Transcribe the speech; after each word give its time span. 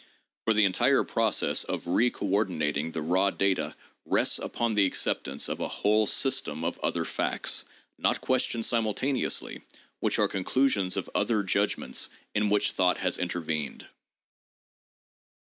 For 0.45 0.55
the 0.55 0.65
entire 0.65 1.03
process 1.03 1.63
of 1.63 1.85
re 1.85 2.09
coordinating 2.09 2.91
the 2.91 3.03
raw 3.03 3.29
data 3.29 3.75
rests 4.03 4.39
upon 4.39 4.73
the 4.73 4.87
acceptance 4.87 5.47
of 5.47 5.59
a 5.59 5.67
whole 5.67 6.07
system 6.07 6.63
of 6.63 6.79
other 6.79 7.05
facts, 7.05 7.65
not 7.99 8.19
questioned 8.19 8.65
simultaneously, 8.65 9.61
which 9.99 10.17
are 10.17 10.27
conclusions 10.27 10.97
of 10.97 11.07
other 11.13 11.43
judgments 11.43 12.09
in 12.33 12.49
which 12.49 12.71
thought 12.71 12.97
has 12.97 13.19
intervened. 13.19 13.89